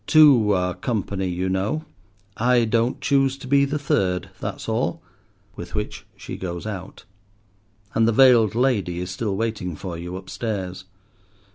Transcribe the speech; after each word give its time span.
Two 0.07 0.51
are 0.53 0.73
company, 0.73 1.27
you 1.27 1.47
know. 1.47 1.85
I 2.35 2.65
don't 2.65 2.99
choose 3.01 3.37
to 3.37 3.45
be 3.45 3.65
the 3.65 3.77
third, 3.77 4.31
that's 4.39 4.67
all." 4.67 5.03
With 5.55 5.75
which 5.75 6.07
she 6.17 6.37
goes 6.37 6.65
out. 6.65 7.03
And 7.93 8.07
the 8.07 8.11
veiled 8.11 8.55
lady 8.55 8.97
is 8.97 9.11
still 9.11 9.35
waiting 9.35 9.75
for 9.75 9.99
you 9.99 10.17
up 10.17 10.27
stairs. 10.27 10.85